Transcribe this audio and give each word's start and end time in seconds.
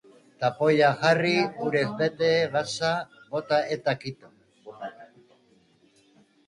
Tapoia 0.43 0.87
jarri, 1.01 1.33
urez 1.67 1.83
bete, 1.99 2.31
gatza 2.57 2.91
bota 3.37 3.61
eta 3.77 3.97
kito. 4.05 4.35